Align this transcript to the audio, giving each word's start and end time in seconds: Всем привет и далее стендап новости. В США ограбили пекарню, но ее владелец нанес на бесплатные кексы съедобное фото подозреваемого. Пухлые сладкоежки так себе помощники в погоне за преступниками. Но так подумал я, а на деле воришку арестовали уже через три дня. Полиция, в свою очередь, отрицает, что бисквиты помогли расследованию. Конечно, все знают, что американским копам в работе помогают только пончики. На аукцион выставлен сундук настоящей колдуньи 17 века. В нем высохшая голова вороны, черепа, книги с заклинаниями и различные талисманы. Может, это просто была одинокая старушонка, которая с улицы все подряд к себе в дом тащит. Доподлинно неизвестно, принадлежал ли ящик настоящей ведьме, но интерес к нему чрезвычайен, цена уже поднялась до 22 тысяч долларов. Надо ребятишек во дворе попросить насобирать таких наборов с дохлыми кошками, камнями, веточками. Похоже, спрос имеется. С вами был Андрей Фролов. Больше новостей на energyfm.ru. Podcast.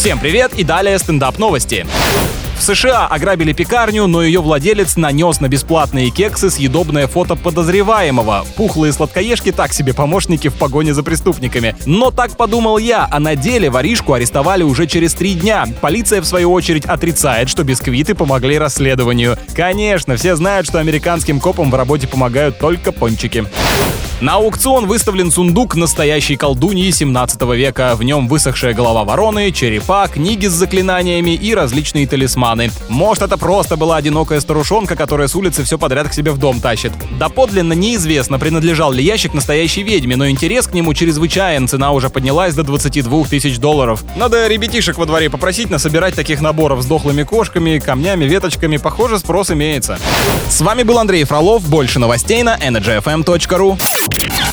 Всем 0.00 0.18
привет 0.18 0.54
и 0.54 0.64
далее 0.64 0.98
стендап 0.98 1.38
новости. 1.38 1.86
В 2.56 2.62
США 2.62 3.06
ограбили 3.06 3.52
пекарню, 3.52 4.06
но 4.06 4.22
ее 4.22 4.40
владелец 4.40 4.96
нанес 4.96 5.40
на 5.40 5.48
бесплатные 5.48 6.08
кексы 6.08 6.48
съедобное 6.48 7.06
фото 7.06 7.36
подозреваемого. 7.36 8.46
Пухлые 8.56 8.94
сладкоежки 8.94 9.52
так 9.52 9.74
себе 9.74 9.92
помощники 9.92 10.48
в 10.48 10.54
погоне 10.54 10.94
за 10.94 11.02
преступниками. 11.02 11.76
Но 11.84 12.10
так 12.10 12.34
подумал 12.38 12.78
я, 12.78 13.06
а 13.10 13.20
на 13.20 13.36
деле 13.36 13.68
воришку 13.68 14.14
арестовали 14.14 14.62
уже 14.62 14.86
через 14.86 15.12
три 15.12 15.34
дня. 15.34 15.66
Полиция, 15.82 16.22
в 16.22 16.24
свою 16.24 16.50
очередь, 16.50 16.86
отрицает, 16.86 17.50
что 17.50 17.62
бисквиты 17.62 18.14
помогли 18.14 18.56
расследованию. 18.56 19.36
Конечно, 19.54 20.16
все 20.16 20.34
знают, 20.34 20.66
что 20.66 20.78
американским 20.78 21.40
копам 21.40 21.70
в 21.70 21.74
работе 21.74 22.08
помогают 22.08 22.58
только 22.58 22.90
пончики. 22.90 23.44
На 24.20 24.34
аукцион 24.34 24.86
выставлен 24.86 25.30
сундук 25.30 25.76
настоящей 25.76 26.36
колдуньи 26.36 26.90
17 26.90 27.40
века. 27.54 27.94
В 27.96 28.02
нем 28.02 28.28
высохшая 28.28 28.74
голова 28.74 29.04
вороны, 29.04 29.50
черепа, 29.50 30.08
книги 30.08 30.46
с 30.46 30.52
заклинаниями 30.52 31.30
и 31.30 31.54
различные 31.54 32.06
талисманы. 32.06 32.70
Может, 32.90 33.22
это 33.22 33.38
просто 33.38 33.78
была 33.78 33.96
одинокая 33.96 34.40
старушонка, 34.40 34.94
которая 34.94 35.26
с 35.26 35.34
улицы 35.34 35.64
все 35.64 35.78
подряд 35.78 36.10
к 36.10 36.12
себе 36.12 36.32
в 36.32 36.38
дом 36.38 36.60
тащит. 36.60 36.92
Доподлинно 37.18 37.72
неизвестно, 37.72 38.38
принадлежал 38.38 38.92
ли 38.92 39.02
ящик 39.02 39.32
настоящей 39.32 39.84
ведьме, 39.84 40.16
но 40.16 40.28
интерес 40.28 40.66
к 40.66 40.74
нему 40.74 40.92
чрезвычайен, 40.92 41.66
цена 41.66 41.92
уже 41.92 42.10
поднялась 42.10 42.54
до 42.54 42.62
22 42.62 43.24
тысяч 43.24 43.58
долларов. 43.58 44.04
Надо 44.16 44.48
ребятишек 44.48 44.98
во 44.98 45.06
дворе 45.06 45.30
попросить 45.30 45.70
насобирать 45.70 46.14
таких 46.14 46.42
наборов 46.42 46.82
с 46.82 46.86
дохлыми 46.86 47.22
кошками, 47.22 47.78
камнями, 47.78 48.26
веточками. 48.26 48.76
Похоже, 48.76 49.18
спрос 49.18 49.50
имеется. 49.50 49.98
С 50.50 50.60
вами 50.60 50.82
был 50.82 50.98
Андрей 50.98 51.24
Фролов. 51.24 51.66
Больше 51.70 51.98
новостей 51.98 52.42
на 52.42 52.58
energyfm.ru. 52.58 53.78
Podcast. 54.10 54.49